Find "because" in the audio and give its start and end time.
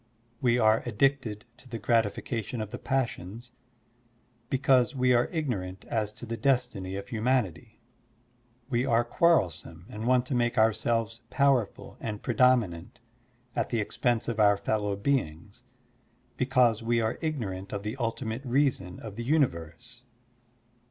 4.49-4.95, 16.35-16.81